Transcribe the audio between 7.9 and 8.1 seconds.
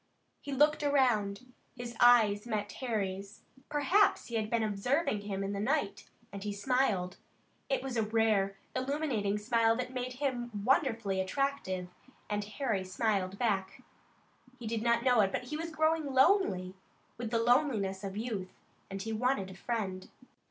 a